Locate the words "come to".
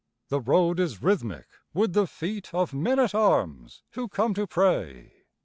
4.07-4.47